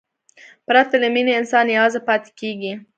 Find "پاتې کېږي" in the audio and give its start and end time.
2.07-2.73